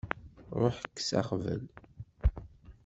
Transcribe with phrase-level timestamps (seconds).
[0.61, 1.61] Ruḥ kkes aɣbel.